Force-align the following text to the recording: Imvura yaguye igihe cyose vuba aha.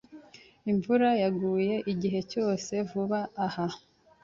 Imvura 0.71 1.09
yaguye 1.23 1.75
igihe 1.91 2.19
cyose 2.31 2.73
vuba 2.89 3.19
aha. 3.45 3.67